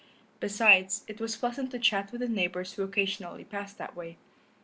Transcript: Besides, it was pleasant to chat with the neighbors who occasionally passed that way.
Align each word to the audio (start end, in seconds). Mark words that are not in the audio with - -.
Besides, 0.39 1.03
it 1.07 1.19
was 1.21 1.35
pleasant 1.35 1.69
to 1.69 1.77
chat 1.77 2.11
with 2.11 2.21
the 2.21 2.27
neighbors 2.27 2.73
who 2.73 2.81
occasionally 2.81 3.43
passed 3.43 3.77
that 3.77 3.95
way. 3.95 4.17